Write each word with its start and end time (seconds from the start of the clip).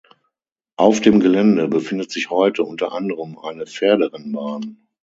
Auf 0.77 0.99
dem 1.01 1.19
Gelände 1.19 1.67
befindet 1.67 2.09
sich 2.09 2.31
heute 2.31 2.63
unter 2.63 2.91
anderem 2.91 3.37
eine 3.37 3.67
Pferderennbahn. 3.67 4.77